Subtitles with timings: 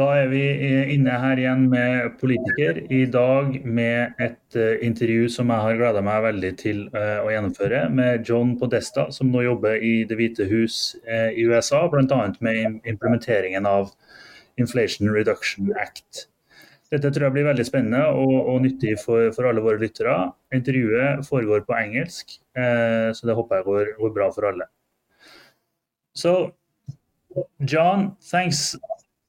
[0.00, 0.40] Da er vi
[0.94, 2.78] inne her igjen med politiker.
[2.88, 7.28] I dag med et uh, intervju som jeg har gleda meg veldig til uh, å
[7.28, 12.20] gjennomføre, med John Podesta, som nå jobber i Det hvite hus i USA, bl.a.
[12.40, 13.90] med implementeringen av
[14.62, 16.28] Inflation Reduction Act.
[16.94, 20.14] Dette tror jeg blir veldig spennende og, og nyttig for, for, alle våre lyttere.
[20.56, 24.66] Intervjuet foregår på engelsk, så det håper jeg går, går bra for alle.
[26.18, 26.34] So,
[27.62, 28.72] John, thanks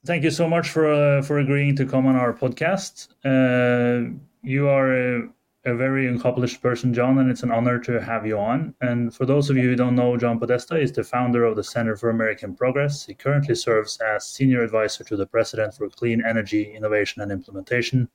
[0.04, 3.08] thank you so much for uh, for agreeing to come on our podcast.
[3.24, 4.10] Uh,
[4.42, 5.28] you are a,
[5.64, 8.74] a, very accomplished person, John, and it's an honor to have you on.
[8.80, 11.62] And for those of you who don't know, John Podesta is the founder of the
[11.62, 13.06] Center for American Progress.
[13.06, 18.08] He currently serves as senior advisor to the President for Clean Energy Innovation and Implementation.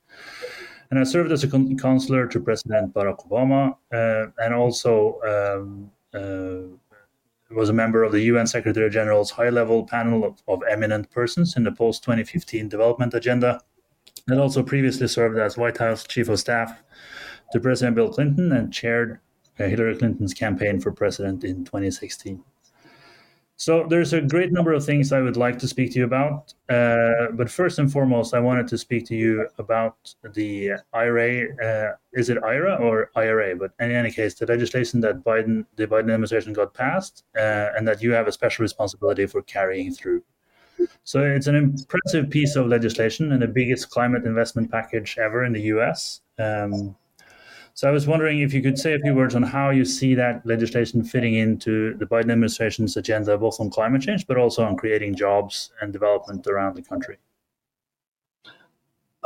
[0.91, 6.77] And I served as a counselor to President Barack Obama, uh, and also um, uh,
[7.49, 11.55] was a member of the UN Secretary General's high level panel of, of eminent persons
[11.55, 13.61] in the post 2015 development agenda,
[14.27, 16.83] and also previously served as White House Chief of Staff
[17.51, 19.19] to President Bill Clinton and chaired
[19.59, 22.43] uh, Hillary Clinton's campaign for president in 2016.
[23.59, 26.53] So there's a great number of things I would like to speak to you about.
[26.69, 31.55] Uh, but first and foremost, I wanted to speak to you about the IRA.
[31.57, 33.55] Uh, is it IRA or IRA?
[33.55, 37.87] But in any case, the legislation that Biden, the Biden administration got passed, uh, and
[37.87, 40.21] that you have a special responsibility for carrying through.
[41.03, 45.53] So it's an impressive piece of legislation and the biggest climate investment package ever in
[45.53, 46.21] the U.S.
[46.37, 46.95] Um,
[47.77, 50.15] so I was wondering if you could say a few words on how you see
[50.15, 54.75] that legislation fitting into the Biden administration's agenda, both on climate change, but also on
[54.75, 57.17] creating jobs and development around the country.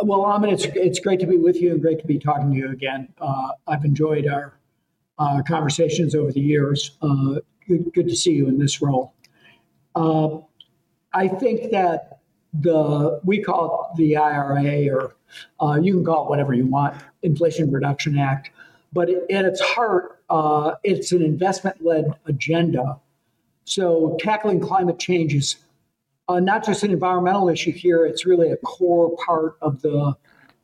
[0.03, 2.57] Well, Amund, it's, it's great to be with you and great to be talking to
[2.57, 3.07] you again.
[3.21, 4.59] Uh, I've enjoyed our
[5.17, 6.97] uh, conversations over the years.
[7.01, 9.13] Uh, good, good to see you in this role.
[9.95, 10.39] Uh,
[11.13, 12.19] I think that
[12.53, 15.15] the we call it the IRA, or
[15.61, 18.51] uh, you can call it whatever you want, Inflation Reduction Act.
[18.93, 22.99] But at its heart, uh, it's an investment-led agenda.
[23.63, 25.57] So tackling climate change is
[26.27, 30.15] uh, not just an environmental issue here; it's really a core part of the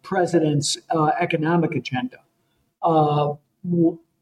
[0.03, 2.17] president's uh, economic agenda.
[2.81, 3.33] Uh,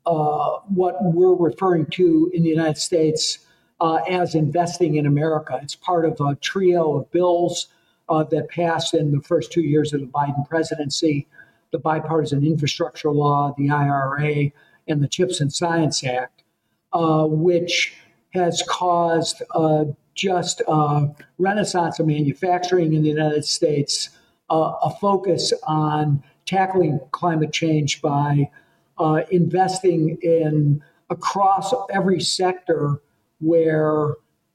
[0.06, 3.40] uh, what we're referring to in the United States
[3.82, 5.60] uh, as investing in America.
[5.62, 7.68] It's part of a trio of bills
[8.08, 11.28] that passed in the first two years of the Biden presidency
[11.76, 14.50] the bipartisan infrastructure law, the IRA,
[14.88, 16.44] and the CHIPS and Science Act,
[16.94, 17.94] uh, which
[18.30, 19.84] has caused uh,
[20.14, 24.10] just a renaissance of manufacturing in the United States,
[24.50, 28.50] uh, a focus on tackling climate change by
[28.98, 33.02] uh, investing in across every sector
[33.42, 34.14] where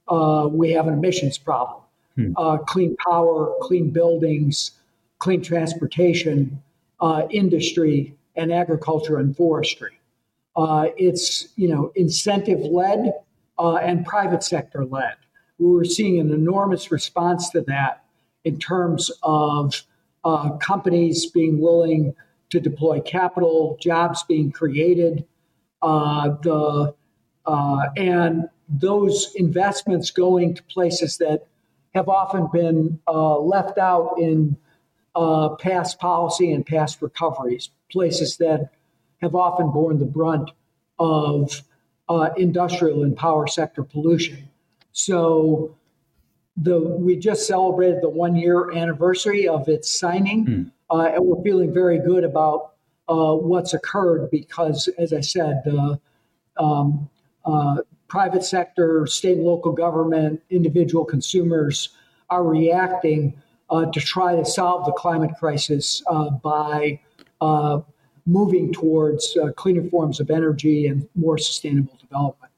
[0.09, 1.83] uh, we have an emissions problem.
[2.15, 2.33] Hmm.
[2.39, 4.71] Uh, clean power, clean buildings,
[5.19, 6.63] clean transportation,
[7.01, 9.99] uh, industry, and agriculture and forestry.
[10.57, 13.13] Uh, it's you know incentive led
[13.59, 15.15] uh, and private sector led.
[15.59, 18.05] We're seeing an enormous response to that
[18.45, 19.83] in terms of
[20.25, 22.15] uh, companies being willing
[22.51, 25.25] to deploy capital, jobs being created,
[25.83, 26.95] the
[27.97, 31.47] and those investments going to places that
[31.95, 34.57] have often been uh, left out in
[35.15, 38.71] uh, past policy and past recoveries, places that
[39.21, 40.51] have often borne the brunt
[40.99, 41.63] of
[42.09, 44.49] uh, industrial and power sector pollution.
[44.93, 45.77] So
[46.57, 50.71] the we just celebrated the one year anniversary of its signing, mm.
[50.91, 52.73] uh, and we're feeling very good about
[53.09, 56.01] uh, what's occurred because, as I said, the
[56.57, 57.09] um,
[57.45, 57.79] uh,
[58.09, 61.91] private sector, state and local government, individual consumers
[62.29, 67.01] are reacting to try to solve the climate crisis uh, by
[67.41, 67.81] uh,
[68.27, 72.53] moving towards uh, cleaner forms of energy and more sustainable development.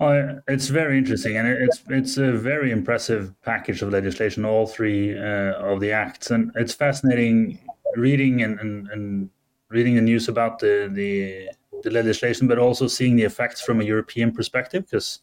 [0.00, 5.16] Oh, it's very interesting, and it's it's a very impressive package of legislation, all three
[5.16, 7.60] uh, of the acts, and it's fascinating
[7.96, 9.30] reading and, and, and
[9.68, 11.48] reading the news about the the
[11.84, 15.20] the legislation, but also seeing the effects from a European perspective, because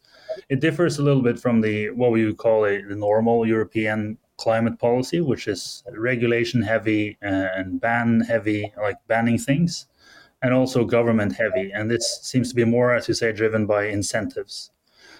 [0.47, 4.17] it differs a little bit from the what we would call a the normal European
[4.41, 9.87] climate policy, which is regulation heavy uh, and ban heavy, like banning things,
[10.41, 11.71] and also government heavy.
[11.71, 14.71] And this seems to be more, as you say, driven by incentives.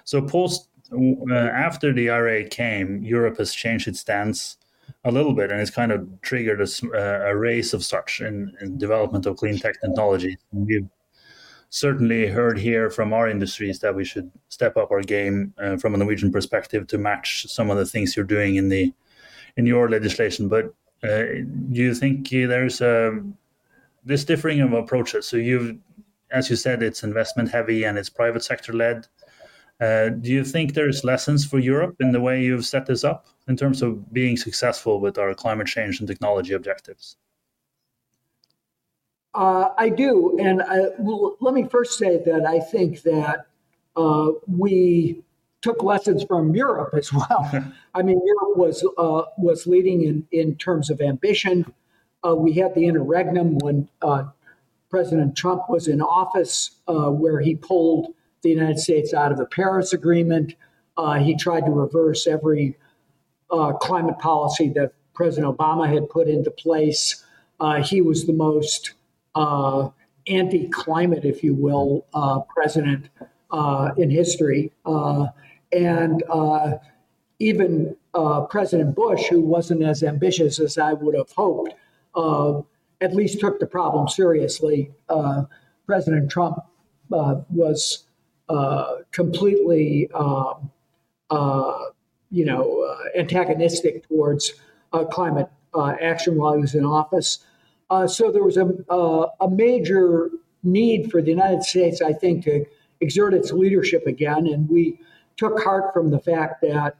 [0.03, 4.57] So post uh, after the IRA came, Europe has changed its stance
[5.06, 8.51] a little bit, and it's kind of triggered a, uh, a race of such in,
[8.62, 10.38] in development of clean tech technology.
[10.51, 10.89] We've
[11.69, 15.95] certainly heard here from our industries that we should step up our game uh, from
[15.95, 18.94] a Norwegian perspective to match some of the things you're doing in the
[19.57, 20.48] in your legislation.
[20.48, 21.24] But uh,
[21.71, 23.21] do you think there's a
[24.03, 25.27] this differing of approaches?
[25.27, 25.77] So you've,
[26.31, 29.07] as you said, it's investment heavy and it's private sector led.
[29.80, 33.25] Uh, do you think there's lessons for Europe in the way you've set this up
[33.48, 37.18] in terms of being successful with our climate change and technology objectives?
[39.33, 43.47] Uh, I do, and I, well, let me first say that I think that
[43.95, 45.24] uh, we
[45.62, 47.50] took lessons from Europe as well.
[47.94, 51.72] I mean, Europe was uh, was leading in in terms of ambition.
[52.25, 54.25] Uh, we had the interregnum when uh,
[54.90, 58.13] President Trump was in office, uh, where he pulled
[58.44, 60.56] the United States out of the Paris Agreement.
[61.19, 62.78] he tried to reverse every
[63.80, 67.24] climate policy that President Obama had put into place.
[67.84, 68.94] he was the most
[69.36, 69.90] uh,
[70.28, 73.10] anti climate, if you will, uh, president
[73.52, 74.72] uh, in history.
[75.73, 76.71] Uh, and uh,
[77.39, 77.95] even
[78.50, 81.73] President Bush, who wasn't as ambitious as I would have hoped,
[83.01, 84.91] at least took the problem seriously.
[85.88, 86.59] President Trump
[87.09, 88.06] was
[89.12, 90.71] completely, um,
[92.29, 94.53] you know, antagonistic towards
[95.12, 95.50] climate
[96.01, 97.39] action while he was in office.
[97.91, 100.29] Uh, so there was a, uh, a major
[100.63, 102.65] need for the United States, I think, to
[103.01, 104.47] exert its leadership again.
[104.47, 104.97] And we
[105.42, 106.96] took heart from the fact that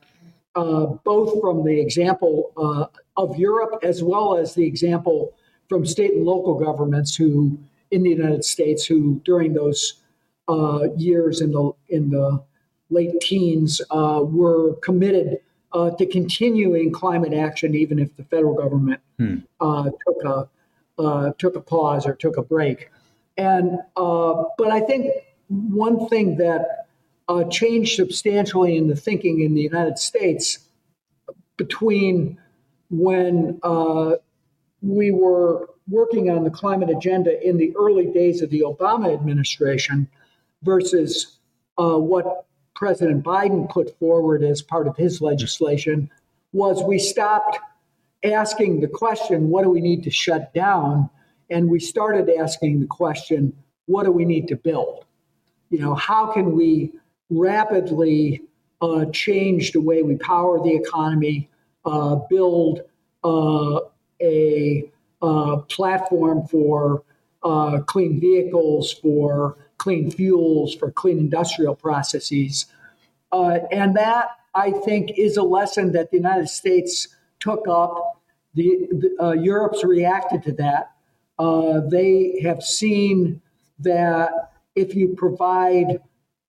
[0.56, 2.86] uh, both from the example uh,
[3.16, 5.34] of Europe as well as the example
[5.70, 7.58] from state and local governments who
[7.92, 10.02] in the United States who during those
[10.48, 12.44] uh, years in the in the
[12.90, 15.38] late teens uh, were committed
[15.98, 19.38] to continuing climate action even if the federal government hmm.
[20.06, 20.50] took a
[21.00, 22.90] uh, took a pause or took a break.
[23.38, 25.14] And uh, but I think
[25.48, 26.81] one thing that
[27.32, 30.60] uh, changed substantially in the thinking in the United States
[31.56, 32.38] between
[32.90, 34.16] when uh,
[34.82, 40.10] we were working on the climate agenda in the early days of the Obama administration
[40.64, 41.38] versus
[41.78, 42.46] uh, what
[42.76, 46.10] President Biden put forward as part of his legislation
[46.52, 47.60] was we stopped
[48.26, 51.10] asking the question, what do we need to shut down?
[51.50, 53.54] And we started asking the question,
[53.86, 55.06] what do we need to build?
[55.70, 56.92] You know, how can we
[57.32, 58.42] rapidly
[58.82, 61.50] uh, change the way we power the economy,
[61.86, 62.82] uh, build
[63.24, 63.80] uh,
[64.22, 64.92] a
[65.22, 67.04] uh, platform for
[67.44, 72.66] uh, clean vehicles, for clean fuels, for clean industrial processes?
[73.32, 77.08] And that, I think, is a lesson that the United States
[77.40, 78.22] took up.
[78.54, 80.92] The, the Europe's reacted to that.
[81.90, 83.42] They have seen
[83.80, 86.00] that if you provide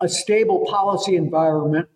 [0.02, 1.88] a stable policy environment,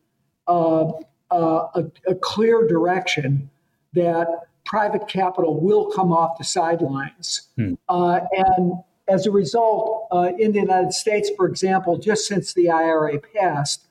[0.49, 0.93] uh,
[1.31, 3.51] uh a, a, clear direction,
[3.93, 4.29] that
[4.65, 7.49] private capital will come off the sidelines.
[7.57, 7.75] Hmm.
[7.89, 8.73] Uh, and
[9.09, 13.87] as a result, uh, in the United States, for example, just since the IRA passed,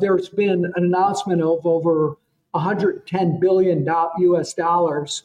[0.00, 2.16] there's been an announcement of over
[2.52, 3.86] 110 billion
[4.18, 5.24] US dollars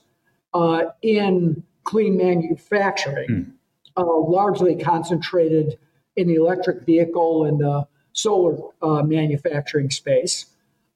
[0.54, 3.52] uh, in clean manufacturing, mm.
[3.98, 5.78] uh, largely concentrated
[6.16, 10.46] in the electric vehicle and the solar uh, manufacturing space.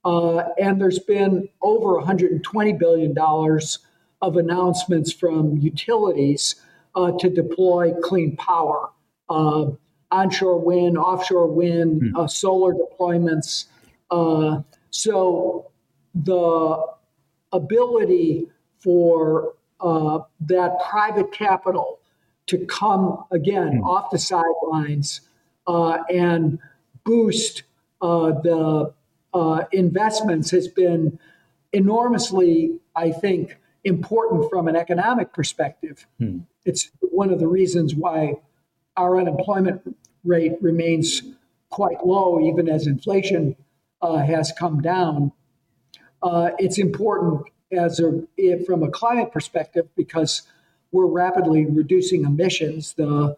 [0.04, 3.80] Uh, and there's been over 120 billion dollars
[4.22, 6.56] of announcements from utilities
[6.96, 8.90] uh, to deploy clean power,
[9.30, 9.66] uh,
[10.12, 12.30] onshore wind, offshore wind, mm.
[12.30, 13.66] solar deployments.
[14.92, 15.72] so
[16.14, 16.86] the
[17.52, 22.00] ability for uh, that private capital
[22.48, 23.86] to come again mm.
[23.86, 25.22] off the sidelines
[25.68, 26.60] uh, and
[27.06, 27.64] boost
[28.02, 28.94] uh, the
[29.34, 31.20] uh, investments has been
[31.74, 36.08] enormously, I think, important from an economic perspective.
[36.20, 36.44] Mm.
[36.66, 38.36] It's one of the reasons why
[38.98, 41.22] our unemployment rate remains
[41.70, 43.56] quite low, even as inflation
[44.02, 45.32] uh, has come down
[46.26, 50.42] uh, it's important as a from a climate perspective because
[50.92, 52.94] we're rapidly reducing emissions.
[52.94, 53.38] The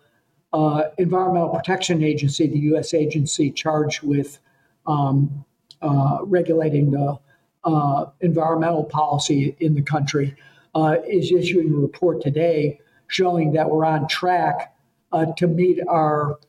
[0.54, 2.94] uh, Environmental Protection Agency, the U.S.
[2.94, 4.40] agency charged with
[4.86, 5.46] um,
[5.82, 7.18] uh, regulating the
[7.64, 10.36] uh, environmental policy in the country,
[10.76, 14.76] uh, is issuing a report today showing that we're on track
[15.12, 16.40] uh, to meet our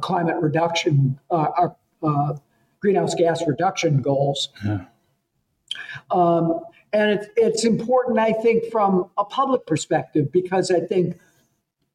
[0.00, 1.76] climate reduction, our
[2.80, 4.48] greenhouse gas reduction goals.
[4.64, 4.84] Yeah.
[6.10, 6.60] Um,
[6.92, 11.18] and it's, it's important, I think, from a public perspective, because I think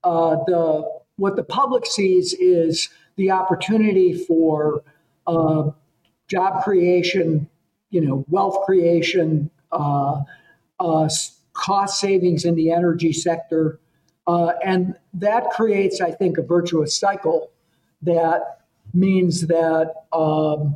[0.04, 4.84] uh, the what the public sees is the opportunity for
[5.26, 5.70] uh,
[6.28, 7.50] job creation,
[7.90, 10.22] you know, wealth creation, uh,
[10.80, 11.10] uh,
[11.54, 13.80] cost savings in the energy sector,
[14.28, 17.52] uh, and that creates, I think, a virtuous cycle
[18.02, 18.62] that
[18.94, 20.76] means that um,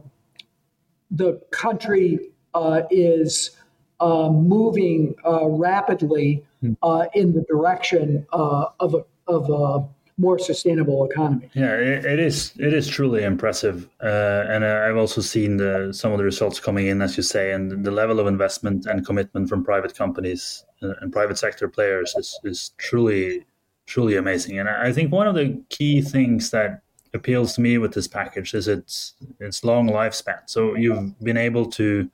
[1.12, 3.52] the country uh, is
[4.00, 6.74] uh, moving uh, rapidly hmm.
[6.82, 9.88] uh, in the direction uh, of a, of a
[10.22, 11.50] more sustainable economy.
[11.54, 12.54] Yeah, it, it is.
[12.60, 16.88] It is truly impressive, uh, and I've also seen the, some of the results coming
[16.88, 21.12] in, as you say, and the level of investment and commitment from private companies and
[21.12, 23.46] private sector players is is truly
[23.86, 24.60] truly amazing.
[24.60, 26.82] And I think one of the key things that
[27.14, 30.40] appeals to me with this package is its its long lifespan.
[30.46, 32.10] So you've been able to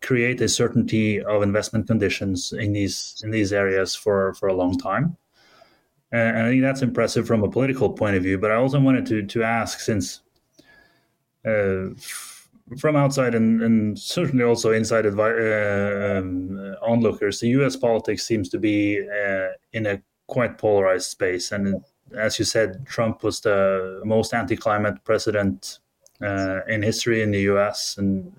[0.00, 4.76] create a certainty of investment conditions in these in these areas for for a long
[4.78, 5.16] time.
[6.12, 8.38] And I think that's impressive from a political point of view.
[8.38, 10.20] But I also wanted to to ask, since
[11.46, 11.86] uh,
[12.78, 17.76] from outside and, and, certainly also inside advi- uh, um, onlookers, the U.S.
[17.76, 21.52] politics seems to be uh, in a quite polarized space.
[21.52, 21.82] And
[22.16, 25.80] as you said, Trump was the most anti-climate president
[26.22, 27.96] uh, in history in the U.S.
[27.98, 28.32] and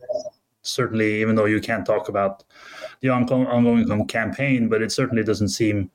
[0.61, 2.43] certainly, even though you can't talk about
[3.01, 5.91] the ongoing campaign, but it certainly doesn't seem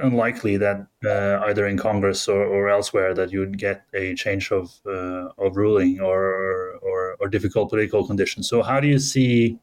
[0.00, 4.80] unlikely that uh, either in Congress or, or, elsewhere that you'd get a change of
[4.86, 8.48] uh, of ruling or, or, or difficult political conditions.
[8.48, 9.58] So, how do you see?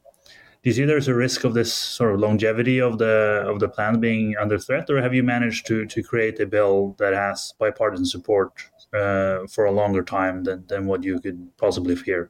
[0.62, 3.70] Do you see there's a risk of this sort of longevity of the of the
[3.70, 7.54] plan being under threat, or have you managed to to create a bill that has
[7.58, 8.52] bipartisan support
[8.94, 12.30] uh, for a longer time than, than what you could possibly fear?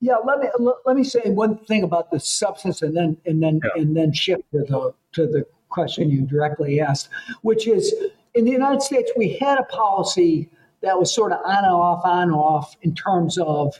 [0.00, 0.48] Yeah, let me
[0.84, 3.82] let me say one thing about the substance, and then and then yeah.
[3.82, 5.46] and then shift to the to the
[5.76, 7.10] question you directly asked,
[7.42, 7.94] which is
[8.32, 10.48] in the United States we had a policy
[10.80, 13.74] that was sort of on and off, on and off in terms of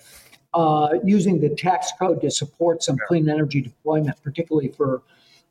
[0.53, 5.03] uh, using the tax code to support some clean energy deployment, particularly for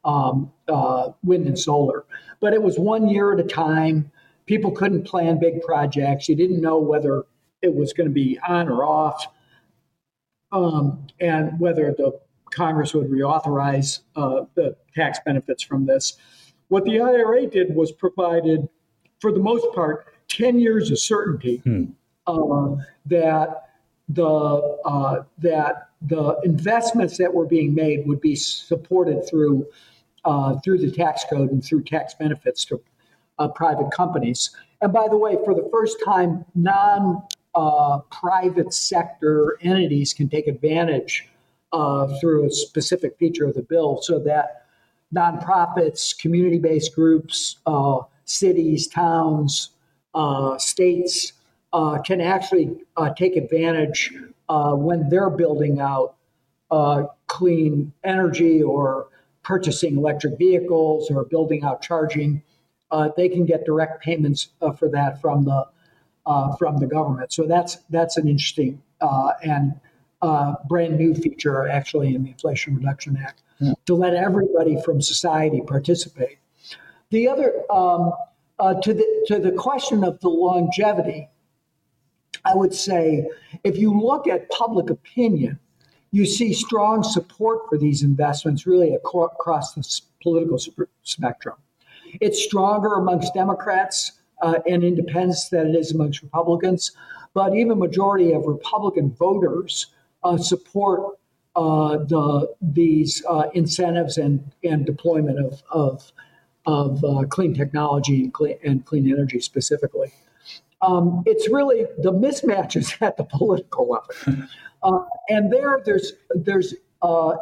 [0.03, 2.05] um, uh, wind and solar.
[2.39, 4.11] But it was one year at a time.
[4.45, 6.29] People couldn't plan big projects.
[6.29, 7.23] You didn't know whether
[7.63, 9.25] it was going to be on or off
[10.51, 12.19] um, and whether the
[12.55, 16.17] Congress would reauthorize uh, the tax benefits from this.
[16.69, 18.67] What the IRA did was provided,
[19.19, 21.85] for the most part, 10 years of certainty hmm.
[22.25, 23.69] uh, that
[24.09, 29.67] the uh, that the investments that were being made would be supported through
[30.25, 32.81] uh, through the tax code and through tax benefits to
[33.39, 34.51] uh, private companies.
[34.81, 37.23] And by the way, for the first time, non
[37.55, 41.29] uh, private sector entities can take advantage
[41.75, 44.65] uh, through a specific feature of the bill so that
[45.13, 49.71] nonprofits, community based groups, uh, cities, towns,
[50.13, 51.33] uh, states
[51.73, 54.13] uh, can actually uh, take advantage
[54.47, 56.15] when they're building out
[57.27, 59.07] clean energy or
[59.43, 62.41] purchasing electric vehicles or building out charging.
[63.17, 65.65] they can get direct payments for that from the
[66.25, 67.33] uh, from the government.
[67.33, 69.79] So that's that's an interesting uh, and
[70.25, 73.73] uh, brand new feature actually in the Inflation Reduction Act yeah.
[73.85, 76.37] to let everybody from society participate.
[77.11, 78.11] The other um,
[78.59, 81.29] uh, to the to the question of the longevity,
[82.43, 83.27] I would say
[83.63, 85.59] if you look at public opinion,
[86.11, 90.57] you see strong support for these investments really across the political
[91.03, 91.55] spectrum.
[92.21, 96.91] It's stronger amongst Democrats uh, and independents than it is amongst Republicans.
[97.33, 99.87] But even majority of Republican voters
[100.37, 101.17] support
[101.55, 106.11] uh, the these uh, incentives and, and deployment of of,
[106.65, 110.11] of uh, clean technology and clean, and clean energy specifically.
[110.81, 114.47] Um, it's really the mismatches at the political level,
[114.83, 116.73] uh, and there there's there's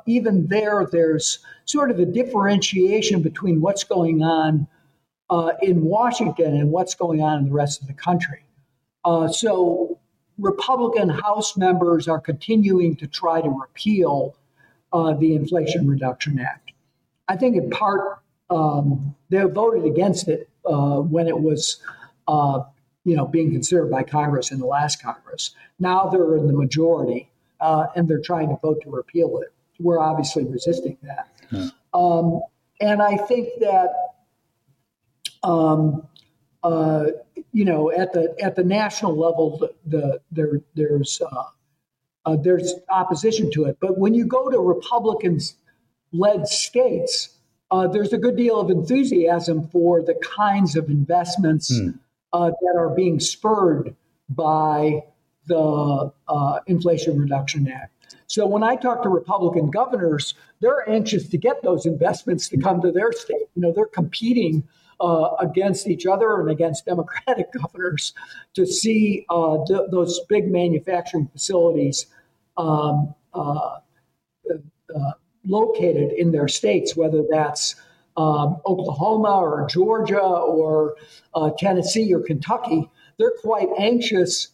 [0.06, 4.68] even there there's sort of a differentiation between what's going on
[5.30, 8.44] uh, in Washington and what's going on in the rest of the country.
[9.06, 10.00] Uh, so
[10.40, 14.36] Republican House members are continuing to try to repeal
[14.92, 16.72] uh, the Inflation Reduction Act.
[17.28, 21.82] I think in part um, they voted against it uh, when it was,
[22.28, 22.64] uh,
[23.04, 25.52] you know, being considered by Congress in the last Congress.
[25.80, 29.52] Now they're in the majority uh, and they're trying to vote to repeal it.
[29.80, 31.30] We're obviously resisting that.
[31.50, 31.68] Hmm.
[31.94, 32.42] Um,
[32.80, 33.90] and I think that
[35.44, 36.08] um,
[36.64, 37.08] uh,
[37.52, 41.44] you know, at the at the national level, the, the there there's uh,
[42.26, 43.78] uh, there's opposition to it.
[43.80, 45.56] But when you go to Republicans
[46.12, 47.38] led states,
[47.72, 51.98] uh, there's a good deal of enthusiasm for the kinds of investments mm.
[52.32, 53.96] uh, that are being spurred
[54.30, 55.04] by
[55.48, 57.92] the uh, Inflation Reduction Act.
[58.28, 62.82] So when I talk to Republican governors, they're anxious to get those investments to come
[62.82, 63.48] to their state.
[63.56, 64.64] You know, they're competing
[65.04, 68.14] uh, against each other and against Democratic governors
[68.56, 72.08] to see uh, th- those big manufacturing facilities
[72.58, 73.78] um, uh,
[74.96, 75.12] uh
[75.46, 77.76] located in their states, whether that's
[78.16, 80.96] um, Oklahoma or Georgia or
[81.34, 82.90] uh, Tennessee or Kentucky.
[83.20, 84.54] They're quite anxious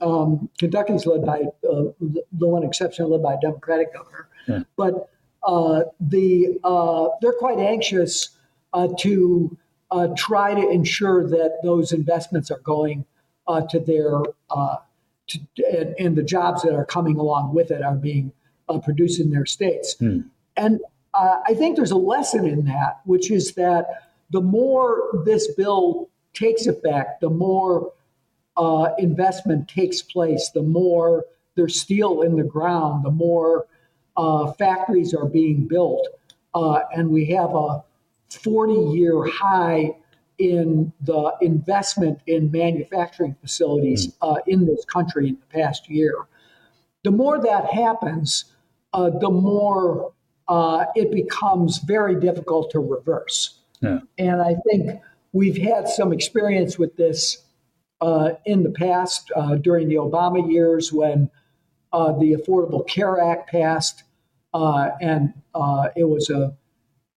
[0.00, 4.60] um, Kentucky's led by uh, the one exception led by a Democratic governor, yeah.
[4.76, 5.10] but
[5.46, 8.30] uh, the uh, they're quite anxious
[8.72, 9.56] uh, to
[9.90, 13.04] uh, try to ensure that those investments are going
[13.46, 14.20] uh, to their
[15.28, 15.40] to,
[15.70, 18.32] and, and, the jobs that are coming along with it are being
[18.82, 19.94] produced in their states.
[19.98, 20.20] Hmm.
[20.56, 20.80] And
[21.14, 23.86] I think there's a lesson in that, which is that
[24.30, 27.92] the more this bill takes effect, the more
[28.56, 33.66] uh, investment takes place, the more there's steel in the ground, the more
[34.16, 36.06] uh, factories are being built.
[36.54, 37.82] Uh, and we have a
[38.30, 39.96] 40 year high
[40.38, 44.10] in the investment in manufacturing facilities hmm.
[44.22, 46.14] uh, in this country in the past year.
[47.04, 48.44] The more that happens,
[48.92, 50.12] uh, the more
[50.48, 53.58] uh, it becomes very difficult to reverse.
[53.80, 54.00] Yeah.
[54.18, 55.00] And I think
[55.32, 57.44] we've had some experience with this
[58.00, 61.30] uh, in the past uh, during the Obama years when
[61.92, 64.04] uh, the Affordable Care Act passed,
[64.54, 66.56] uh, and uh, it was a,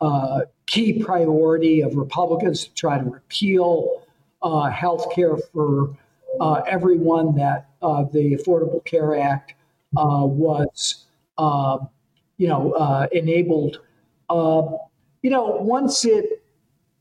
[0.02, 4.04] a, key priority of Republicans to try to repeal
[4.42, 5.96] uh, health care for
[6.40, 7.36] uh, everyone.
[7.36, 9.54] That uh, the Affordable Care Act
[9.92, 11.06] was,
[11.38, 11.90] um,
[12.38, 13.80] you know, enabled.
[14.30, 14.78] Um,
[15.22, 16.42] you know, once it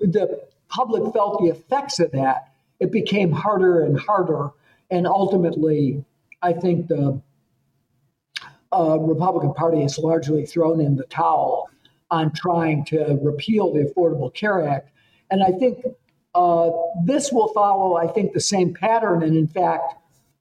[0.00, 4.50] the public felt the effects of that, it became harder and harder.
[4.90, 6.04] And ultimately,
[6.42, 7.20] I think the
[8.72, 11.69] uh, Republican Party has largely thrown in the towel
[12.10, 14.90] on trying to repeal the Affordable Care Act.
[15.30, 15.84] And I think
[16.34, 16.70] uh,
[17.04, 19.22] this will follow, I think, the same pattern.
[19.22, 19.94] And in fact,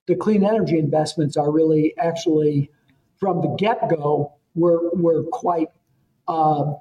[0.08, 2.72] the clean energy investments are really actually,
[3.20, 5.70] from the get go, were, were quite
[6.28, 6.74] uh,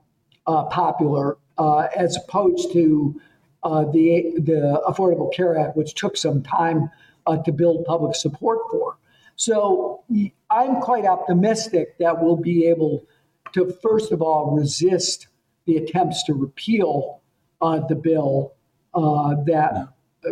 [0.47, 3.21] uh popular uh, as opposed to
[3.63, 6.91] uh, the the Affordable Care Act, which took some time
[7.27, 8.97] uh, to build public support for.
[9.37, 10.05] So
[10.51, 13.05] I'm quite optimistic that we'll be able
[13.53, 15.29] to first of all resist
[15.67, 17.21] the attempts to repeal
[17.61, 18.55] uh, the bill
[18.95, 19.89] uh, that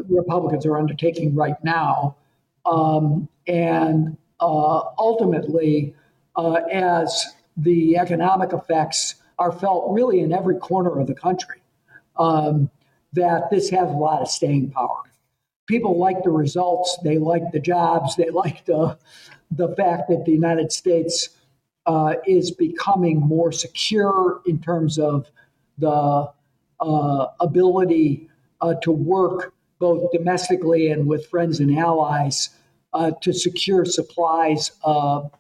[0.09, 2.16] Republicans are undertaking right now,
[2.64, 5.94] um, and uh, ultimately,
[6.37, 11.61] uh, as the economic effects are felt really in every corner of the country.
[12.18, 12.70] Um,
[13.16, 15.02] that this has a lot of staying power.
[15.66, 18.96] People like the results, they like the jobs, they like the,
[19.50, 21.31] the fact that the United States
[21.87, 25.31] uh, is becoming more secure in terms of
[25.79, 26.31] the
[26.81, 28.29] uh, ability
[28.61, 32.51] uh, to work both domestically and with friends and allies
[32.92, 35.31] uh, to secure supplies of,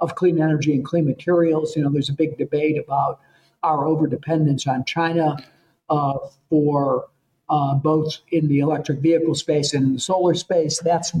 [0.00, 1.76] of clean energy and clean materials.
[1.76, 3.20] You know, there's a big debate about
[3.62, 5.36] our overdependence on China
[5.88, 6.18] uh,
[6.50, 7.06] for
[7.48, 10.80] uh, both in the electric vehicle space and in the solar space.
[10.80, 11.12] That's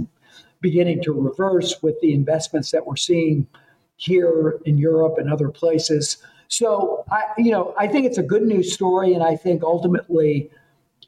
[0.60, 3.46] beginning to reverse with the investments that we're seeing
[3.96, 6.18] here in Europe and other places.
[6.48, 10.50] So, I, you know, I think it's a good news story, and I think ultimately,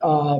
[0.02, 0.38] uh,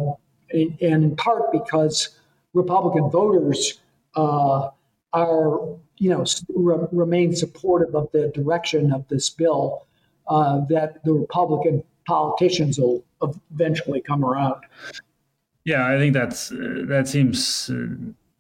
[0.51, 2.17] and, and, in part because
[2.55, 3.81] Republican voters
[4.15, 4.71] uh,
[5.13, 5.61] are,
[5.99, 9.87] you know, re- remain supportive of the direction of this bill,
[10.29, 13.05] uh, that the Republican politicians will
[13.53, 14.63] eventually come around.
[15.65, 17.87] Yeah, I think that's uh, that seems uh,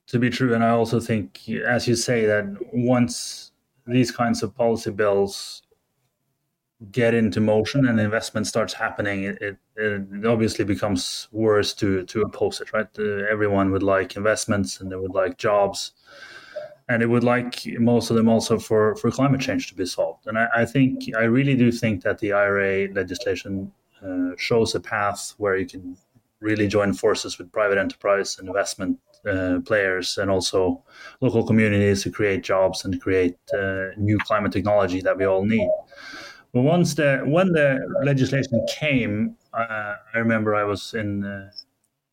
[0.06, 3.50] to be true, and I also think, as you say, that once
[3.86, 5.62] these kinds of policy bills
[6.92, 12.22] get into motion and investment starts happening, it, it, it obviously becomes worse to to
[12.22, 12.72] oppose it.
[12.72, 12.86] Right?
[13.30, 15.92] Everyone would like investments, and they would like jobs,
[16.88, 20.26] and it would like most of them also for for climate change to be solved.
[20.26, 23.72] And I, I think I really do think that the IRA legislation
[24.02, 25.96] uh, shows a path where you can
[26.40, 30.82] really join forces with private enterprise and investment uh, players and also
[31.20, 35.68] local communities to create jobs and create uh, new climate technology that we all need.
[36.52, 41.50] But once the when the legislation came, uh, I remember I was in uh,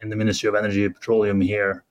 [0.02, 1.86] in the Ministry of Energy and Petroleum here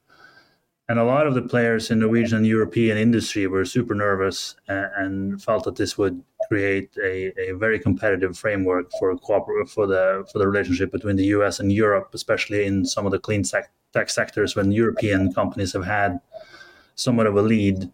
[0.88, 4.56] and a lot of the players in the Norwegian and European industry were super nervous
[4.68, 9.86] and, and felt that this would create a, a very competitive framework for cooper- for
[9.86, 11.60] the for the relationship between the U.S.
[11.60, 15.84] and Europe, especially in some of the clean sec- tech sectors when European companies have
[15.84, 16.20] had
[16.94, 17.82] somewhat of a lead.
[17.82, 17.92] And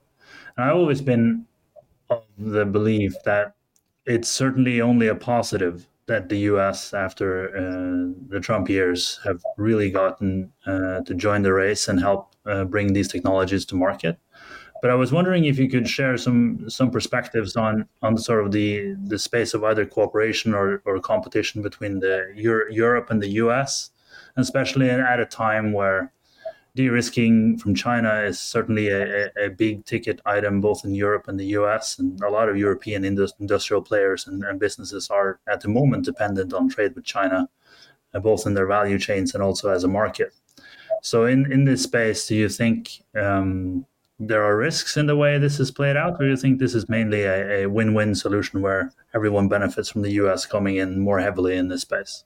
[0.58, 1.46] I've always been
[2.10, 3.54] of the belief that
[4.06, 9.90] it's certainly only a positive that the US, after uh, the Trump years, have really
[9.90, 14.18] gotten uh, to join the race and help uh, bring these technologies to market.
[14.80, 18.52] But I was wondering if you could share some some perspectives on on sort of
[18.52, 23.32] the the space of either cooperation or, or competition between the Euro- Europe and the
[23.44, 23.90] US,
[24.36, 26.12] especially at a time where
[26.78, 31.46] de-risking from China is certainly a, a, big ticket item both in Europe and the
[31.58, 36.04] US, and a lot of European industrial players and, and businesses are at the moment
[36.04, 37.48] dependent on trade with China,
[38.14, 40.32] uh, both in their value chains and also as a market.
[41.02, 43.84] So, in in this space, do you think um,
[44.20, 46.74] there are risks in the way this is played out, or do you think this
[46.74, 51.20] is mainly a, a win-win solution where everyone benefits from the US coming in more
[51.20, 52.24] heavily in this space?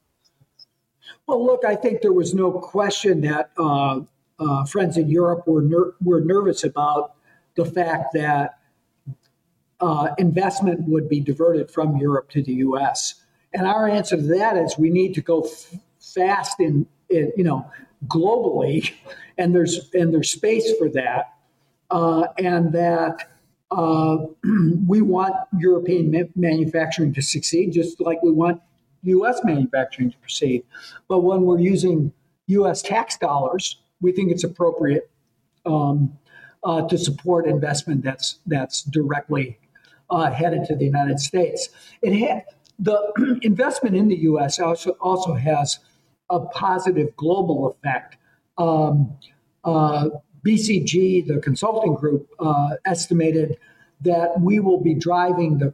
[1.27, 4.01] Well, look, I think there was no question that uh,
[4.39, 7.15] uh, friends in Europe were ner- were nervous about
[7.55, 8.59] the fact that
[9.81, 13.23] uh, investment would be diverted from Europe to the U.S.
[13.53, 17.45] And our answer to that is we need to go f- fast in, in, you
[17.45, 17.71] know
[18.09, 18.93] globally,
[19.39, 21.35] and there's and there's space for that,
[21.91, 23.29] uh, and that.
[23.71, 24.27] Uh,
[24.87, 28.61] we want European ma- manufacturing to succeed, just like we want
[29.03, 29.41] U.S.
[29.45, 30.65] manufacturing to proceed.
[31.09, 32.13] But when we're using
[32.47, 32.83] U.S.
[32.83, 35.09] tax dollars we think it's appropriate
[35.65, 36.19] um,
[36.65, 39.59] uh, to support investment that's that's directly
[40.11, 41.71] uh, headed to the United States.
[42.03, 42.43] It ha-
[42.79, 44.59] the investment in the U.S.
[44.59, 45.79] also also has
[46.29, 48.17] a positive global effect.
[48.59, 49.17] Um,
[49.65, 50.09] uh,
[50.45, 53.57] BCG, the consulting group, uh, estimated
[54.01, 55.73] that we will be driving the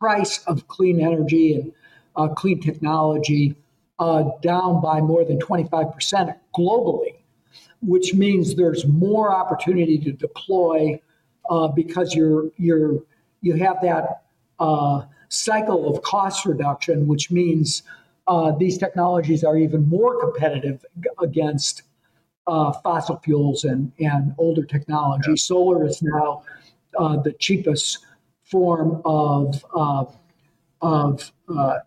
[0.00, 1.72] price of clean energy and
[2.16, 3.54] uh, clean technology
[3.98, 7.14] uh, down by more than 25% globally
[7.86, 11.00] which means there's more opportunity to deploy
[11.50, 13.02] uh, because you're you're
[13.42, 14.22] you have that
[14.58, 17.82] uh, cycle of cost reduction, which means
[18.26, 20.84] uh, these technologies are even more competitive
[21.20, 21.82] against
[22.46, 25.30] uh, fossil fuels and and older technology.
[25.30, 25.36] Yeah.
[25.36, 26.42] Solar is now
[26.98, 27.98] uh, the cheapest
[28.44, 29.64] form of
[30.84, 31.32] uh, of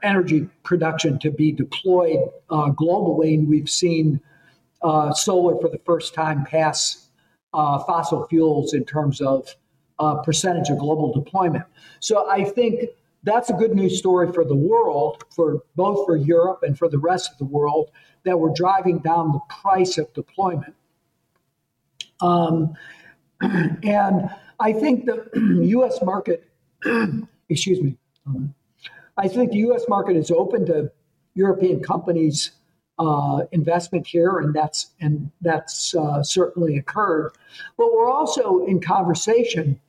[0.03, 4.19] energy production to be deployed globally, and we've seen
[4.81, 7.07] uh, solar for the first time pass
[7.53, 9.55] uh, fossil fuels in terms of
[9.99, 11.63] uh, percentage of global deployment.
[11.99, 12.89] So I think
[13.23, 16.99] that's a good news story for the world, for both for Europe and for the
[16.99, 17.89] rest of the world,
[18.23, 20.75] that we're driving down the price of deployment.
[22.21, 22.75] Um,
[23.41, 24.29] and
[24.59, 25.29] I think the
[25.69, 26.01] U.S.
[26.03, 26.47] market,
[27.49, 28.53] excuse me, um,
[29.17, 29.85] I think the U.S.
[29.87, 30.91] market is open to
[31.33, 32.51] European companies
[32.99, 37.31] uh, investment here, and that's and that's uh, certainly occurred.
[37.77, 39.79] But we're also in conversation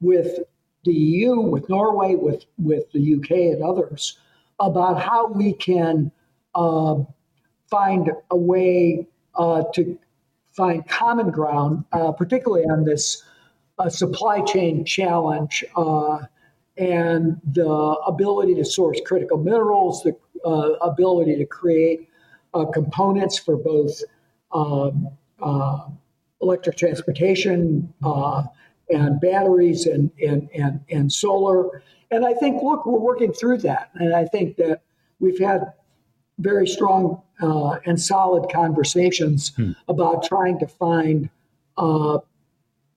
[0.00, 0.38] with
[0.84, 4.18] the EU, with Norway, with with the UK and others
[4.60, 6.10] about how we can
[6.54, 6.96] uh,
[7.68, 9.98] find a way uh, to
[10.52, 13.22] find common ground, uh, particularly on this
[13.78, 15.64] uh, supply chain challenge.
[16.76, 20.16] The ability to source critical minerals, the
[20.82, 22.08] ability to create
[22.54, 24.00] uh, components for both
[24.52, 25.08] um,
[25.42, 25.88] uh,
[26.40, 28.44] electric transportation uh,
[28.90, 31.82] and batteries and, and, and, and solar.
[32.10, 33.90] And I think, look, we're working through that.
[33.94, 34.82] And I think that
[35.18, 35.72] we've had
[36.38, 39.72] very strong uh, and solid conversations hmm.
[39.88, 41.30] about trying to find
[41.76, 42.18] uh,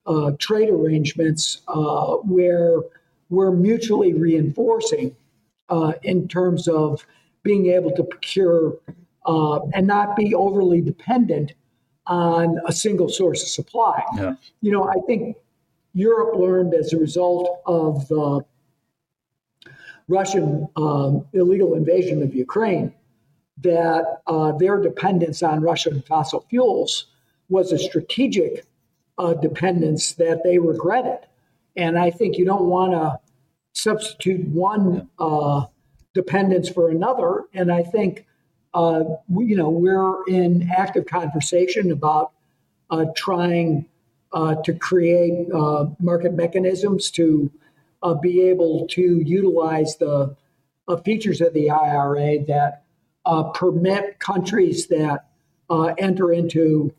[0.05, 1.61] uh, trade arrangements
[2.23, 2.81] where
[3.29, 5.15] we're mutually reinforcing
[6.03, 7.05] in terms of
[7.43, 8.77] being able to procure
[9.25, 11.53] uh, and not be overly dependent
[12.07, 14.01] on a single source of supply.
[14.15, 14.35] Yeah.
[14.61, 15.37] You know, I think
[15.93, 18.45] Europe learned as a result of the
[20.07, 22.93] Russian um, illegal invasion of Ukraine
[23.61, 27.07] that uh, their dependence on Russian fossil fuels
[27.49, 28.65] was a strategic
[29.17, 31.19] uh, dependence that they regretted.
[31.77, 33.19] And I think you don't want to
[33.73, 35.65] substitute one uh,
[36.13, 37.43] dependence for another.
[37.53, 38.25] And I think
[38.73, 42.31] uh, we, you know, we're in active conversation about
[42.89, 43.85] uh, trying
[44.33, 47.51] uh, to create uh, market mechanisms to
[48.03, 50.35] uh, be able to utilize the
[50.87, 52.83] uh, features of the IRA that
[53.53, 55.25] permit countries that
[55.97, 56.93] enter into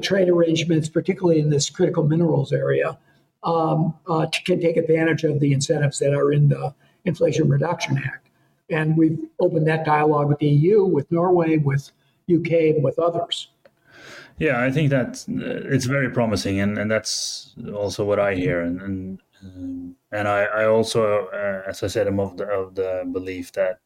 [0.00, 2.98] trade arrangements, particularly in this critical minerals area,
[3.42, 6.74] um, to, can take advantage of the incentives that are in the
[7.04, 8.28] Inflation Reduction Act.
[8.70, 11.90] And we've opened that dialogue with the EU, with Norway, with
[12.32, 13.48] UK, and with others.
[14.38, 18.60] Yeah, I think that uh, it's very promising, and, and that's also what I hear,
[18.60, 22.74] and and, um, and I, I also, uh, as I said, I'm of the, of
[22.74, 23.80] the belief that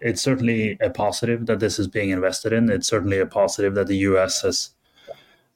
[0.00, 2.70] it's certainly a positive that this is being invested in.
[2.70, 4.40] It's certainly a positive that the U.S.
[4.42, 4.70] has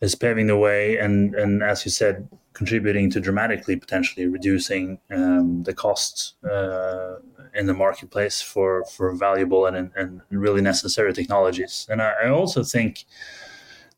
[0.02, 5.62] is paving the way, and and as you said, contributing to dramatically potentially reducing um,
[5.64, 7.16] the costs uh,
[7.54, 11.86] in the marketplace for for valuable and and really necessary technologies.
[11.90, 13.04] And I, I also think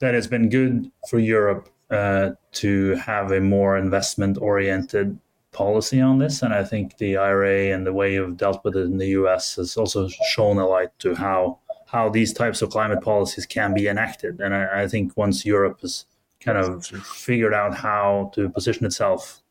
[0.01, 5.19] that it's been good for Europe uh, to have a more investment oriented
[5.53, 6.43] policy on this.
[6.43, 9.57] And I think the IRA and the way you've dealt with it in the US
[9.57, 13.87] has also shown a light to how how these types of climate policies can be
[13.87, 14.41] enacted.
[14.41, 16.05] And I, I think once Europe has
[16.47, 19.43] kind of figured out how to position itself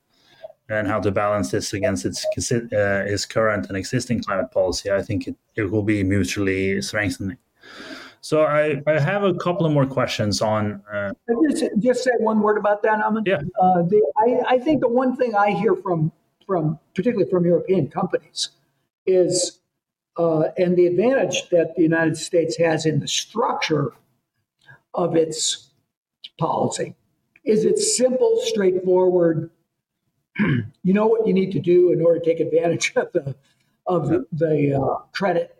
[0.69, 5.01] and how to balance this against its uh, its current and existing climate policy, I
[5.01, 7.37] think it, it will be mutually strengthening.
[8.21, 10.81] So I, I have a couple of more questions on.
[10.91, 11.11] Uh,
[11.47, 13.27] just, just say one word about that, Amund.
[13.27, 13.41] Yeah.
[13.61, 16.11] Uh, the, I, I think the one thing I hear from
[16.47, 18.49] from particularly from European companies
[19.05, 19.59] is,
[20.17, 23.93] uh, and the advantage that the United States has in the structure
[24.93, 25.69] of its
[26.37, 26.95] policy.
[27.43, 29.51] Is it simple, straightforward.
[30.39, 33.35] you know what you need to do in order to take advantage of the
[33.87, 35.55] of the, the uh, credit?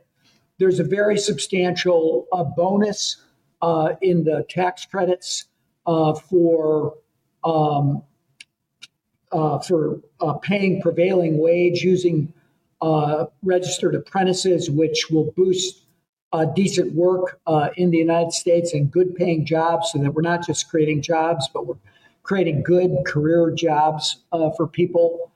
[0.57, 3.17] There's a very substantial uh, bonus
[3.61, 5.45] uh, in the tax credits
[5.85, 6.95] uh, for
[7.43, 8.03] um,
[9.31, 12.33] uh, for uh, paying prevailing wage using
[12.81, 15.84] uh, registered apprentices, which will boost
[16.55, 17.39] decent work
[17.77, 21.49] in the United States and good paying jobs, so that we're not just creating jobs,
[21.53, 21.77] but we're
[22.23, 24.23] creating good career jobs
[24.57, 25.31] for people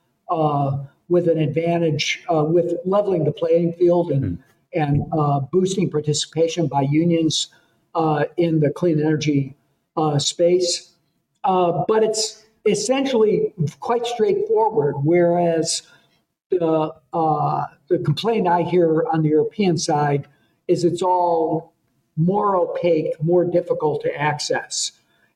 [1.07, 4.23] with an advantage, with leveling the playing field and.
[4.23, 7.47] Mm and uh, boosting participation by unions
[7.95, 9.55] uh, in the clean energy
[9.97, 10.93] uh, space.
[11.43, 15.83] Uh, but it's essentially quite straightforward, whereas
[16.51, 20.27] the, uh, the complaint I hear on the European side
[20.69, 21.73] is it's all
[22.15, 24.91] more opaque, more difficult to access.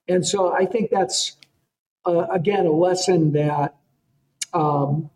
[0.08, 1.38] And so I think that's,
[2.06, 3.76] uh, again, a lesson that
[4.54, 5.10] um,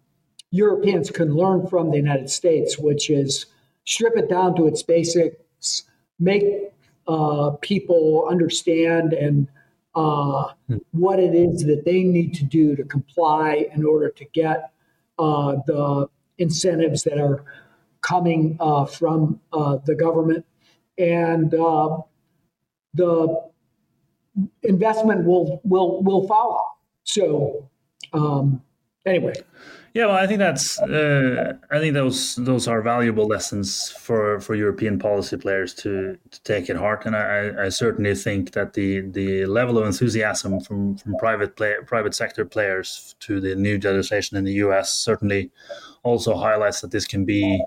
[0.52, 3.46] Europeans can learn from the United States, which is
[3.86, 5.84] strip it down to its basics,
[6.20, 6.46] make
[7.08, 9.48] uh, people understand and
[9.96, 10.78] uh, hmm.
[10.92, 14.72] what it is that they need to do to comply in order to get
[15.20, 17.44] uh, the incentives that are
[18.02, 20.46] coming uh, from uh, the government.
[20.98, 21.98] And uh,
[22.94, 23.50] the
[24.64, 26.62] investment will will will follow.
[27.04, 27.70] So
[28.14, 28.62] um,
[29.06, 29.34] anyway.
[29.94, 34.54] Yeah, well, I think that's uh, I think those those are valuable lessons for, for
[34.54, 39.02] European policy players to, to take at heart, and I, I certainly think that the,
[39.02, 44.38] the level of enthusiasm from, from private play, private sector players to the new legislation
[44.38, 44.94] in the U.S.
[44.94, 45.50] certainly
[46.04, 47.64] also highlights that this can be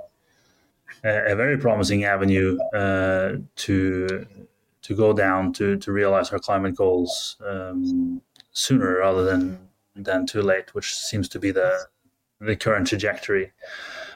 [1.05, 4.27] a, very promising avenue uh, to
[4.83, 8.21] to go down to to realize our climate goals um,
[8.53, 9.59] sooner rather than
[9.95, 11.87] than too late, which seems to be the
[12.41, 13.53] the current trajectory.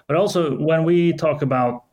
[0.07, 1.85] But also, when we talk about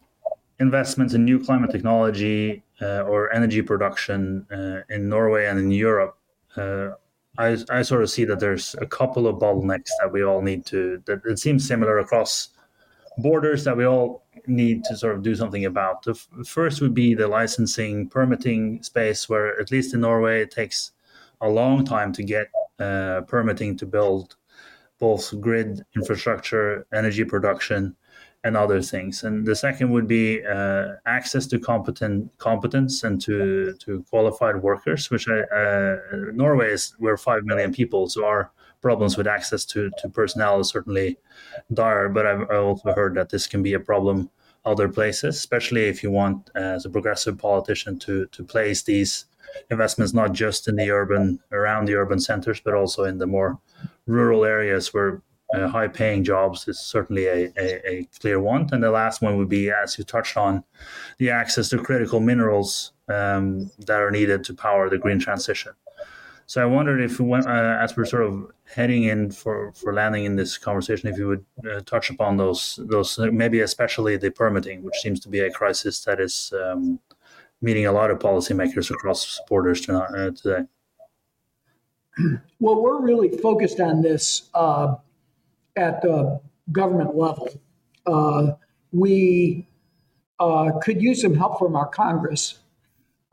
[0.60, 6.18] investments in new climate technology uh, or energy production uh, in Norway and in Europe,
[6.56, 6.90] uh,
[7.38, 10.66] I, I, sort of see that there's a couple of bottlenecks that we all need
[10.68, 12.50] to, that it seems similar across
[13.18, 16.04] borders that we all need to sort of do something about.
[16.04, 20.52] The f- first would be the licensing permitting space, where at least in Norway, it
[20.52, 20.92] takes
[21.42, 22.48] a long time to get
[22.80, 24.36] uh, permitting to build
[25.00, 27.96] both grid infrastructure, energy production,
[28.44, 29.24] and other things.
[29.24, 35.10] And the second would be uh, access to competent competence and to to qualified workers,
[35.12, 35.98] which I, uh,
[36.34, 38.52] Norway is we're five million people, so our
[38.82, 41.18] problems with access to to personnel is certainly
[41.74, 42.10] dire.
[42.10, 44.30] But I've, also heard that this can be a problem
[44.66, 49.26] other places, especially if you want as a progressive politician to to place these
[49.70, 53.60] investments not just in the urban around the urban centers, but also in the more
[54.08, 55.22] rural areas where
[55.54, 58.70] uh, high paying jobs is certainly a, a, a, clear one.
[58.72, 60.64] And the last one would be, as you touched on,
[61.18, 65.74] the access to critical minerals um, that are needed to power the green transition.
[66.46, 67.36] So I wondered if, uh,
[67.82, 71.46] as we're sort of heading in for, for landing in this conversation, if you would
[71.70, 76.04] uh, touch upon those, those maybe especially the permitting, which seems to be a crisis
[76.06, 77.00] that is um,
[77.62, 80.66] meeting a lot of policymakers across borders uh, today.
[82.60, 84.96] Well, we're really focused on this uh,
[85.76, 86.40] at the
[86.72, 87.50] government level.
[88.06, 88.54] Uh,
[88.92, 89.68] we
[90.40, 92.60] uh, could use some help from our Congress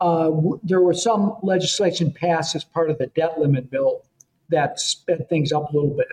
[0.01, 0.31] uh,
[0.63, 4.03] there was some legislation passed as part of the debt limit bill
[4.49, 6.07] that sped things up a little bit.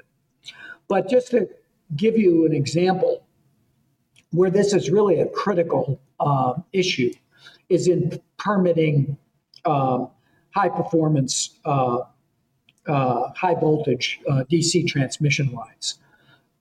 [0.88, 1.48] But just to
[1.96, 3.26] give you an example
[4.30, 7.12] where this is really a critical uh, issue
[7.68, 9.16] is in permitting
[9.64, 10.10] um,
[10.54, 11.98] high performance, uh,
[12.86, 15.98] uh, high voltage uh, DC transmission lines.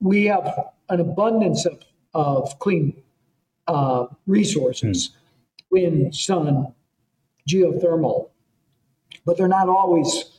[0.02, 1.84] We have an abundance of,
[2.14, 3.02] of clean
[3.68, 5.14] uh, resources mm.
[5.72, 6.74] wind, sun,
[7.50, 8.30] geothermal,
[9.26, 10.35] but they're not always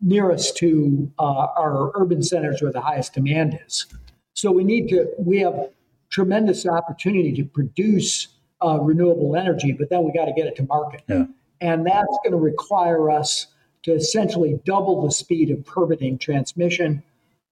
[0.00, 3.86] nearest to uh, our urban centers where the highest demand is.
[4.34, 5.68] So we need to, we have
[6.10, 8.28] tremendous opportunity to produce
[8.64, 11.02] uh, renewable energy, but then we got to get it to market.
[11.08, 11.26] Yeah.
[11.60, 13.48] And that's going to require us
[13.84, 17.02] to essentially double the speed of permitting transmission.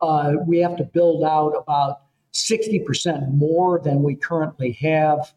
[0.00, 2.02] Uh, we have to build out about
[2.32, 5.32] 60% more than we currently have.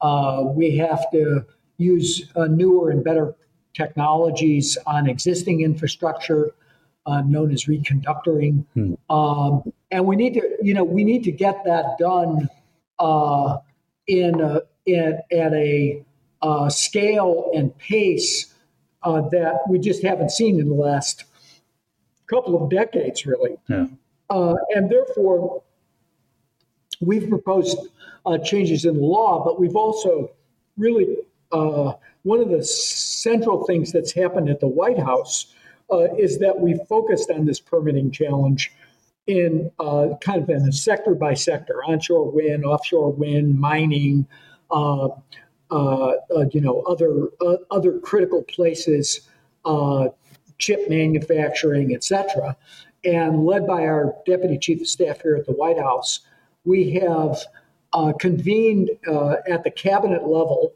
[0.00, 1.44] Uh, we have to
[1.78, 3.34] use uh, newer and better
[3.74, 6.52] technologies on existing infrastructure
[7.06, 8.64] uh, known as reconductoring.
[8.74, 8.94] Hmm.
[9.10, 12.48] Um, and we need to, you know, we need to get that done
[12.98, 13.58] uh,
[14.06, 16.02] in, a, in at a
[16.42, 18.54] uh, scale and pace
[19.02, 21.24] uh, that we just haven't seen in the last
[22.26, 23.56] couple of decades, really.
[23.68, 23.86] Yeah.
[24.30, 25.62] Uh, and therefore,
[27.00, 27.78] we've proposed
[28.24, 30.30] uh, changes in the law, but we've also
[30.76, 31.16] really
[32.24, 35.54] one of the central things that's happened at the White House
[35.92, 38.72] uh, is that we focused on this permitting challenge
[39.26, 44.26] in uh, kind of in a sector by sector onshore wind, offshore wind, mining,
[44.70, 45.08] uh,
[45.70, 49.28] uh, uh you know, other, uh, other critical places,
[50.58, 52.56] chip manufacturing, etc.
[53.04, 56.20] And led by our deputy chief of staff here at the White House,
[56.64, 57.38] we have
[58.18, 58.90] convened
[59.48, 60.74] at the cabinet level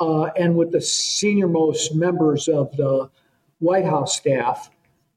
[0.00, 3.10] and with the senior most members of the
[3.58, 4.70] White House staff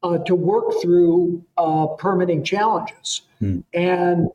[0.04, 3.22] uh, to work through uh, permitting challenges.
[3.40, 3.60] Hmm.
[3.74, 4.30] And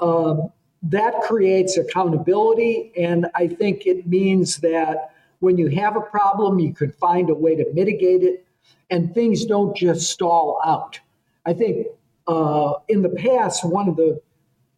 [0.00, 0.36] uh,
[0.82, 2.92] that creates accountability.
[2.96, 7.34] And I think it means that when you have a problem, you can find a
[7.34, 8.46] way to mitigate it,
[8.90, 10.98] and things don't just stall out.
[11.44, 11.88] I think
[12.26, 14.20] uh, in the past, one of the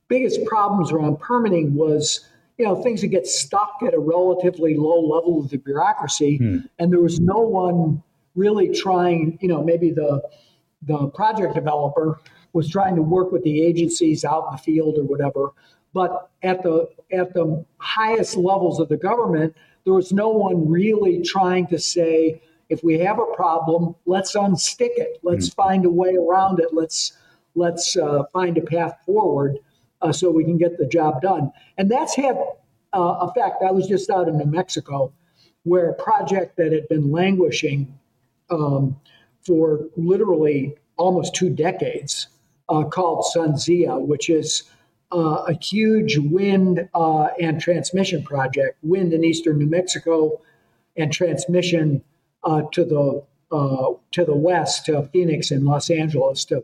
[0.08, 2.26] biggest problems around permitting was
[2.58, 6.58] you know things that get stuck at a relatively low level of the bureaucracy, hmm.
[6.78, 8.02] and there was no one
[8.34, 10.22] really trying, you know, maybe the
[10.82, 12.20] the project developer
[12.52, 15.50] was trying to work with the agencies out in the field or whatever.
[15.92, 21.22] But at the at the highest levels of the government, there was no one really
[21.22, 25.18] trying to say, if we have a problem, let's unstick it.
[25.22, 25.62] Let's mm-hmm.
[25.62, 26.68] find a way around it.
[26.72, 27.12] Let's
[27.54, 29.58] let's uh, find a path forward
[30.02, 31.50] uh, so we can get the job done.
[31.76, 32.36] And that's had
[32.92, 33.62] uh, effect.
[33.62, 35.12] I was just out in New Mexico,
[35.64, 37.98] where a project that had been languishing
[38.50, 38.96] um,
[39.46, 42.28] for literally almost two decades
[42.68, 44.64] uh, called SunZia, which is
[45.12, 50.40] uh, a huge wind uh, and transmission project, wind in eastern New Mexico
[50.96, 52.02] and transmission
[52.44, 56.62] uh, to the uh, to the west to Phoenix and Los Angeles to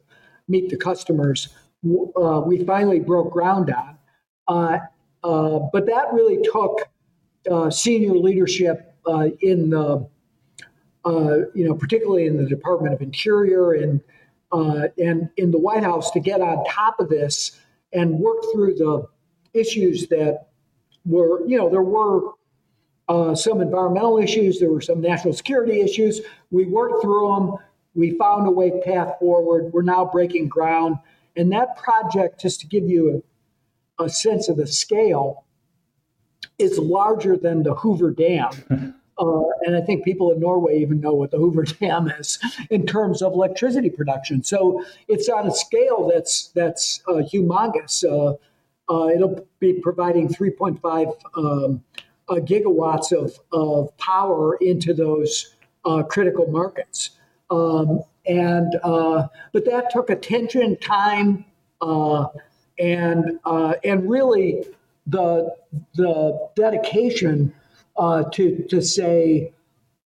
[0.48, 1.48] meet the customers.
[1.84, 3.74] Uh, we finally broke ground
[4.48, 4.80] on,
[5.22, 6.88] but that really took
[7.70, 8.94] senior leadership
[9.40, 10.06] in the
[11.04, 14.00] uh, you know, particularly in the Department of Interior and
[14.52, 17.58] uh, and in the White House to get on top of this
[17.92, 19.06] and work through the
[19.52, 20.48] issues that
[21.04, 22.30] were, you know, there were
[23.08, 26.20] uh, some environmental issues, there were some national security issues.
[26.52, 27.56] We worked through them.
[27.94, 29.72] We found a way path forward.
[29.72, 30.98] We're now breaking ground.
[31.36, 33.22] And that project, just to give you
[33.98, 35.44] a, a sense of the scale,
[36.58, 38.94] is larger than the Hoover Dam.
[39.16, 42.36] Uh, and I think people in Norway even know what the Hoover Dam is
[42.70, 44.42] in terms of electricity production.
[44.42, 48.02] So it's on a scale that's that's uh, humongous.
[48.02, 48.34] Uh,
[48.92, 51.84] uh it'll be providing 3.5 um,
[52.28, 55.54] uh, gigawatts of, of power into those
[55.84, 57.10] uh, critical markets.
[57.54, 61.44] Um, and but that took attention, time,
[61.80, 63.38] and
[63.84, 64.64] and really
[65.06, 65.54] the
[65.94, 67.52] the dedication
[67.96, 69.52] uh, to to say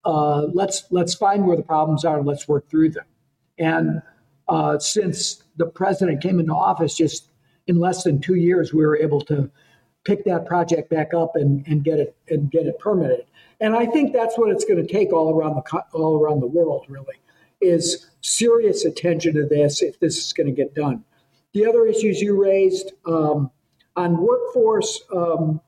[0.06, 3.06] uh, let's let's find where the problems are and let's work through them.
[3.60, 4.02] And
[4.48, 7.30] uh, since the president came into office, just
[7.68, 9.50] in less than two years, we were able to
[10.06, 13.26] pick that project back up and, and get it and get it permitted.
[13.60, 16.48] And I think that's what it's going to take all around the all around the
[16.48, 16.86] world.
[16.88, 17.16] Really,
[17.62, 21.04] is serious attention to this if this is going to get done.
[21.54, 23.52] The other issues you raised um,
[23.96, 25.02] on workforce.
[25.14, 25.62] Um,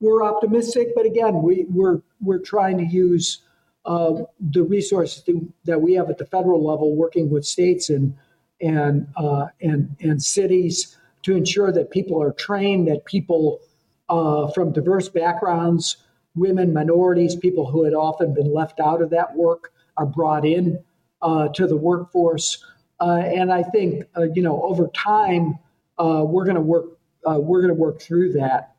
[0.00, 3.40] we're optimistic, but again, we, we're we're trying to use
[3.86, 5.24] uh, the resources
[5.64, 8.14] that we have at the federal level, working with states and
[8.60, 13.60] and uh, and and cities to ensure that people are trained, that people
[14.08, 15.96] uh, from diverse backgrounds,
[16.34, 20.78] women, minorities, people who had often been left out of that work, are brought in
[21.22, 22.64] to the workforce.
[23.00, 24.04] Uh, and I think
[24.34, 25.58] you know over time
[25.98, 28.74] we're going to work we're going to work through that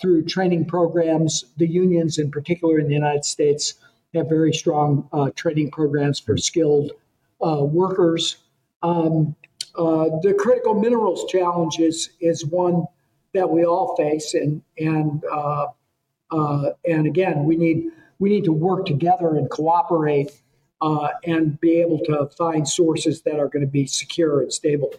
[0.00, 1.44] through training programs.
[1.56, 3.74] The unions, in particular in the United States
[4.14, 6.92] have very strong uh, training programs for skilled
[7.44, 8.36] uh, workers.
[8.82, 9.34] Um,
[9.76, 12.84] uh, the critical minerals challenge is, is one
[13.32, 15.66] that we all face, and and uh,
[16.30, 20.30] uh, and again, we need we need to work together and cooperate
[20.80, 24.92] uh, and be able to find sources that are going to be secure and stable.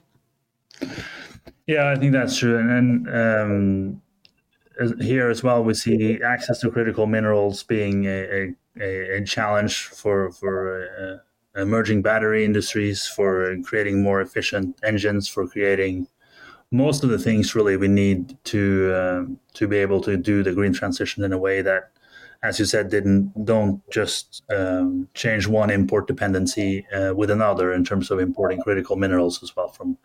[1.68, 3.08] Yeah, I think that's true, and.
[3.10, 4.02] Um,
[5.00, 10.32] here as well, we see access to critical minerals being a, a a, challenge for
[10.32, 11.22] for
[11.56, 16.08] uh, emerging battery industries, for creating more efficient engines, for creating
[16.72, 20.52] most of the things really we need to uh, to be able to do the
[20.52, 21.92] green transition in a way that,
[22.46, 27.84] as you said, didn't don't just um, change one import dependency uh, with another in
[27.84, 29.98] terms of importing critical minerals as well from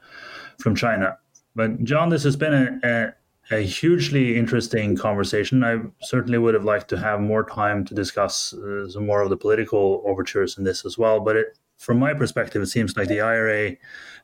[0.59, 1.19] from China.
[1.55, 3.13] But John, this has been a, a
[3.53, 5.65] a hugely interesting conversation.
[5.65, 9.31] I certainly would have liked to have more time to discuss uh, some more of
[9.31, 11.19] the political overtures in this as well.
[11.21, 13.77] But it, from my perspective, it seems like the IRA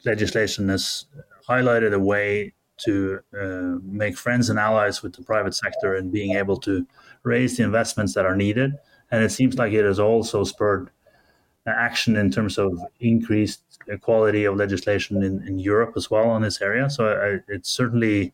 [0.04, 1.06] legislation has
[1.48, 2.52] highlighted a way
[2.84, 6.86] to uh, make friends and allies with the private sector and being able to
[7.26, 8.78] raise the investments that are needed.
[9.10, 10.90] And it seems like it has also spurred
[11.66, 13.62] action in terms of increased
[14.00, 16.88] quality of legislation in, in Europe as well on this area.
[16.88, 18.32] So I, it's certainly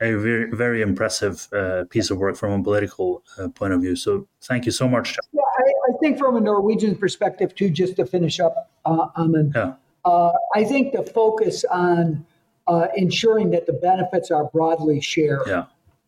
[0.00, 3.96] a very, very impressive uh, piece of work from a political uh, point of view.
[3.96, 5.16] So thank you so much.
[5.32, 9.54] Yeah, I, I, think from a Norwegian perspective, too, just to finish up, uh, Amund,
[9.54, 9.74] yeah.
[10.04, 12.24] Uh, I think the focus on
[12.68, 15.64] uh, ensuring that the benefits are broadly shared yeah.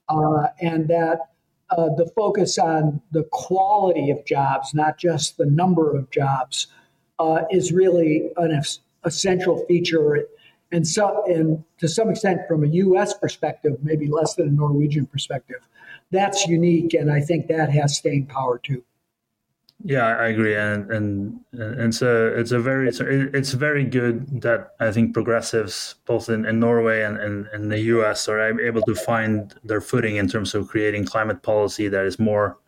[0.08, 1.30] Uh, and that
[1.70, 6.66] Uh, the focus on the quality of jobs, not just the number of jobs,
[7.18, 8.60] uh, is really an
[9.04, 10.26] essential feature
[10.72, 13.14] and so and to some extent from a U.S.
[13.14, 15.68] perspective, maybe less than a Norwegian perspective.
[16.10, 18.84] That's unique, and I think that has staying power too.
[19.82, 24.72] Yeah, I agree, and and, and it's a it's a very it's, very good that
[24.78, 28.28] I think progressives both in, in Norway and, and, and the U.S.
[28.28, 32.58] are able to find their footing in terms of creating climate policy that is more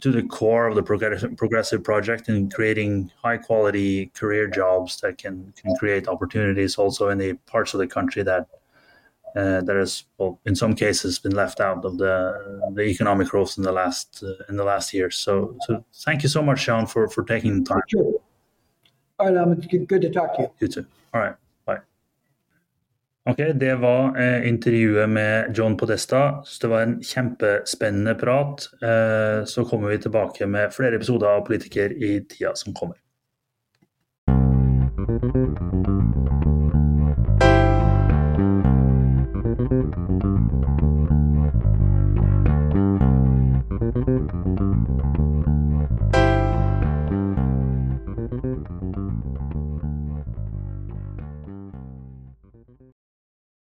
[0.00, 5.18] to the core of the progressive, progressive project and creating high quality career jobs that
[5.18, 8.46] can, can create opportunities also in the parts of the country that
[9.36, 12.32] uh, that has, well, in some cases, been left out of the
[12.74, 15.16] the economic growth in the last uh, in the last years.
[15.16, 17.82] So, so thank you so much, Sean, for for taking the time.
[17.88, 18.12] Sure.
[19.18, 19.54] All right, um,
[19.86, 20.50] good to talk to you.
[20.60, 20.86] You too.
[21.12, 21.34] All right.
[23.30, 26.42] Ok, Det var eh, intervjuet med John Podesta.
[26.44, 28.68] Så det var en kjempespennende prat.
[28.82, 32.96] Eh, så kommer vi tilbake med flere episoder av Politiker i tida som kommer.